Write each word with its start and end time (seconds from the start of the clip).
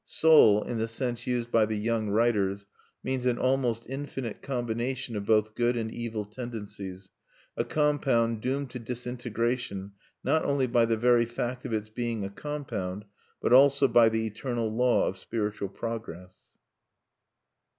"Soul," 0.03 0.63
in 0.63 0.79
the 0.79 0.87
sense 0.87 1.27
used 1.27 1.51
by 1.51 1.67
the 1.67 1.77
young 1.77 2.09
writers, 2.09 2.65
means 3.03 3.27
an 3.27 3.37
almost 3.37 3.85
infinite 3.87 4.41
combination 4.41 5.15
of 5.15 5.27
both 5.27 5.53
good 5.53 5.77
and 5.77 5.93
evil 5.93 6.25
tendencies, 6.25 7.11
a 7.55 7.63
compound 7.63 8.41
doomed 8.41 8.71
to 8.71 8.79
disintegration 8.79 9.91
not 10.23 10.43
only 10.43 10.65
by 10.65 10.85
the 10.85 10.97
very 10.97 11.25
fact 11.27 11.65
of 11.65 11.73
its 11.73 11.89
being 11.89 12.25
a 12.25 12.31
compound, 12.31 13.05
but 13.41 13.53
also 13.53 13.87
by 13.87 14.09
the 14.09 14.25
eternal 14.25 14.73
law 14.75 15.05
of 15.07 15.19
spiritual 15.19 15.69
progress. 15.69 16.35